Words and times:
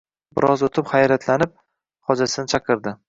Biroz 0.37 0.63
o`tib 0.67 0.89
xayratlanib 0.93 1.53
xojasini 2.09 2.55
chaqirdi 2.55 2.95